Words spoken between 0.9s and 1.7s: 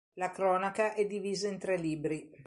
è divisa in